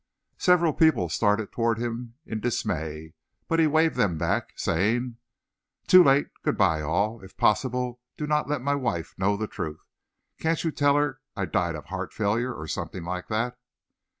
[0.39, 3.13] Several people started toward him in dismay,
[3.47, 5.17] but he waved them back, saying:
[5.85, 6.29] "Too late.
[6.41, 7.21] Good by, all.
[7.23, 9.85] If possible, do not let my wife know the truth.
[10.39, 13.59] Can't you tell her I died of heart failure or something like that?"